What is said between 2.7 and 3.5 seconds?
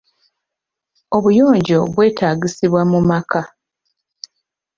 mu maka.